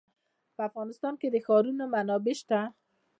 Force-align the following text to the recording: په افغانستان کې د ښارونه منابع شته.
په 0.55 0.61
افغانستان 0.69 1.13
کې 1.21 1.27
د 1.31 1.37
ښارونه 1.45 1.83
منابع 1.93 2.35
شته. 2.39 2.59